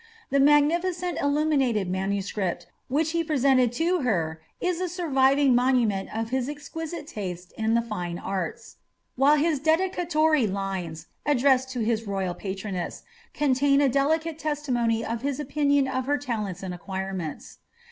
[0.31, 6.09] The mag nificent illuminated manusciipt volume which he presented to her is a surviving monument
[6.11, 8.77] of his exquisite taste in the fine arts;
[9.15, 13.03] while his dedicatory lines, addressed to his royal patroness,
[13.35, 17.59] contain a delicate testimonial of his opinion of her talents and acquirements.